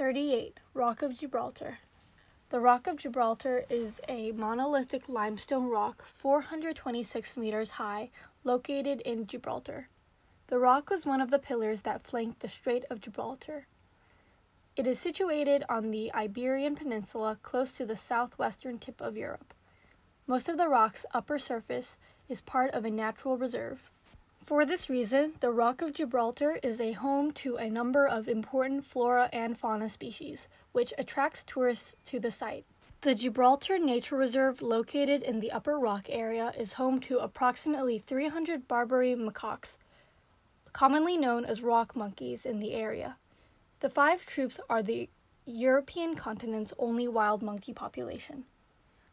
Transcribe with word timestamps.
38. 0.00 0.60
Rock 0.72 1.02
of 1.02 1.18
Gibraltar. 1.18 1.80
The 2.48 2.58
Rock 2.58 2.86
of 2.86 2.96
Gibraltar 2.96 3.66
is 3.68 4.00
a 4.08 4.32
monolithic 4.32 5.10
limestone 5.10 5.68
rock 5.68 6.06
426 6.06 7.36
meters 7.36 7.72
high 7.72 8.08
located 8.42 9.02
in 9.02 9.26
Gibraltar. 9.26 9.88
The 10.46 10.58
rock 10.58 10.88
was 10.88 11.04
one 11.04 11.20
of 11.20 11.30
the 11.30 11.38
pillars 11.38 11.82
that 11.82 12.02
flanked 12.02 12.40
the 12.40 12.48
Strait 12.48 12.86
of 12.88 13.02
Gibraltar. 13.02 13.66
It 14.74 14.86
is 14.86 14.98
situated 14.98 15.64
on 15.68 15.90
the 15.90 16.10
Iberian 16.14 16.76
Peninsula 16.76 17.36
close 17.42 17.70
to 17.72 17.84
the 17.84 17.98
southwestern 17.98 18.78
tip 18.78 19.02
of 19.02 19.18
Europe. 19.18 19.52
Most 20.26 20.48
of 20.48 20.56
the 20.56 20.70
rock's 20.70 21.04
upper 21.12 21.38
surface 21.38 21.98
is 22.26 22.40
part 22.40 22.70
of 22.70 22.86
a 22.86 22.90
natural 22.90 23.36
reserve. 23.36 23.90
For 24.42 24.64
this 24.64 24.88
reason, 24.90 25.34
the 25.40 25.52
Rock 25.52 25.82
of 25.82 25.92
Gibraltar 25.92 26.58
is 26.62 26.80
a 26.80 26.92
home 26.92 27.30
to 27.32 27.56
a 27.56 27.70
number 27.70 28.06
of 28.06 28.28
important 28.28 28.84
flora 28.84 29.28
and 29.32 29.56
fauna 29.56 29.88
species, 29.88 30.48
which 30.72 30.94
attracts 30.98 31.44
tourists 31.46 31.94
to 32.06 32.18
the 32.18 32.30
site. 32.30 32.64
The 33.02 33.14
Gibraltar 33.14 33.78
Nature 33.78 34.16
Reserve, 34.16 34.60
located 34.60 35.22
in 35.22 35.40
the 35.40 35.52
Upper 35.52 35.78
Rock 35.78 36.06
area, 36.08 36.52
is 36.58 36.74
home 36.74 37.00
to 37.00 37.18
approximately 37.18 37.98
300 37.98 38.66
Barbary 38.66 39.14
macaques, 39.14 39.76
commonly 40.72 41.16
known 41.16 41.44
as 41.44 41.62
rock 41.62 41.94
monkeys, 41.94 42.44
in 42.44 42.60
the 42.60 42.74
area. 42.74 43.16
The 43.80 43.90
five 43.90 44.26
troops 44.26 44.58
are 44.68 44.82
the 44.82 45.08
European 45.46 46.14
continent's 46.16 46.72
only 46.78 47.06
wild 47.08 47.42
monkey 47.42 47.72
population. 47.72 48.44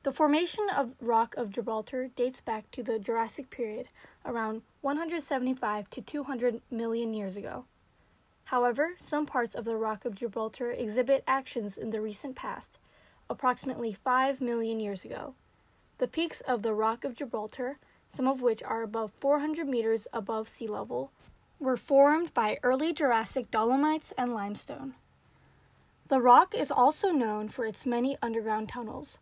The 0.08 0.14
formation 0.14 0.70
of 0.70 0.94
Rock 1.02 1.36
of 1.36 1.50
Gibraltar 1.50 2.08
dates 2.08 2.40
back 2.40 2.72
to 2.72 2.82
the 2.82 2.98
Jurassic 2.98 3.50
period, 3.50 3.90
around 4.24 4.62
175 4.80 5.90
to 5.90 6.02
200 6.02 6.62
million 6.72 7.14
years 7.14 7.36
ago. 7.36 7.66
However, 8.46 8.92
some 9.06 9.26
parts 9.26 9.54
of 9.54 9.66
the 9.66 9.76
Rock 9.76 10.06
of 10.06 10.16
Gibraltar 10.16 10.72
exhibit 10.72 11.26
actions 11.28 11.76
in 11.76 11.90
the 11.90 12.00
recent 12.00 12.38
past, 12.38 12.80
approximately 13.30 13.92
5 13.92 14.40
million 14.40 14.80
years 14.80 15.04
ago. 15.04 15.34
The 15.98 16.08
peaks 16.08 16.40
of 16.40 16.62
the 16.62 16.74
Rock 16.74 17.04
of 17.04 17.14
Gibraltar, 17.14 17.78
some 18.10 18.30
of 18.30 18.42
which 18.42 18.64
are 18.64 18.84
above 18.84 19.12
400 19.20 19.68
meters 19.68 20.08
above 20.14 20.48
sea 20.48 20.68
level, 20.68 21.12
were 21.60 21.76
formed 21.76 22.34
by 22.34 22.60
early 22.64 22.94
Jurassic 22.94 23.52
dolomites 23.52 24.14
and 24.18 24.34
limestone. 24.34 24.94
The 26.08 26.22
rock 26.22 26.56
is 26.56 26.72
also 26.72 27.12
known 27.12 27.50
for 27.50 27.66
its 27.66 27.86
many 27.86 28.18
underground 28.22 28.70
tunnels. 28.70 29.18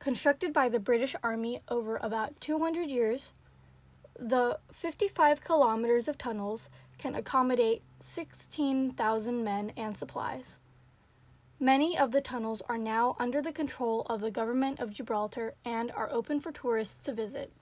Constructed 0.00 0.54
by 0.54 0.70
the 0.70 0.80
British 0.80 1.14
Army 1.22 1.60
over 1.68 1.98
about 1.98 2.40
200 2.40 2.88
years, 2.88 3.34
the 4.18 4.58
55 4.72 5.44
kilometers 5.44 6.08
of 6.08 6.16
tunnels 6.16 6.70
can 6.96 7.14
accommodate 7.14 7.82
16,000 8.02 9.44
men 9.44 9.72
and 9.76 9.98
supplies. 9.98 10.56
Many 11.58 11.98
of 11.98 12.12
the 12.12 12.22
tunnels 12.22 12.62
are 12.66 12.78
now 12.78 13.14
under 13.18 13.42
the 13.42 13.52
control 13.52 14.06
of 14.08 14.22
the 14.22 14.30
government 14.30 14.80
of 14.80 14.90
Gibraltar 14.90 15.52
and 15.66 15.90
are 15.90 16.10
open 16.10 16.40
for 16.40 16.50
tourists 16.50 16.96
to 17.02 17.12
visit. 17.12 17.52